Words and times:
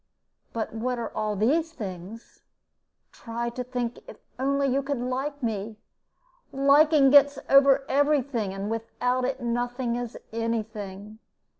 But 0.51 0.73
what 0.73 0.97
are 0.97 1.15
all 1.15 1.35
these 1.35 1.73
things? 1.73 2.41
Try 3.11 3.49
to 3.49 3.63
think 3.63 3.99
if 4.07 4.17
only 4.39 4.65
you 4.67 4.81
could 4.81 4.97
like 4.97 5.43
me. 5.43 5.77
Liking 6.51 7.11
gets 7.11 7.37
over 7.47 7.85
every 7.87 8.23
thing, 8.23 8.51
and 8.51 8.71
without 8.71 9.25
it 9.25 9.41
nothing 9.41 9.95
is 9.97 10.17
any 10.33 10.63
thing. 10.63 11.19